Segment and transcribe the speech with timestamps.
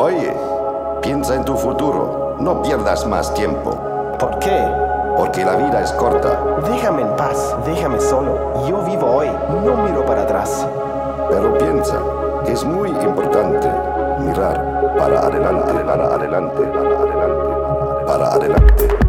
[0.00, 0.32] Oye,
[1.02, 2.36] piensa en tu futuro.
[2.38, 3.72] No pierdas más tiempo.
[4.16, 4.64] ¿Por qué?
[5.16, 6.40] Porque la vida es corta.
[6.70, 8.64] Déjame en paz, déjame solo.
[8.68, 9.28] Yo vivo hoy,
[9.64, 10.64] no miro para atrás.
[11.28, 11.96] Pero piensa,
[12.46, 13.68] es muy importante
[14.20, 16.62] mirar para adelante, adelante, adelante,
[18.06, 19.07] para adelante.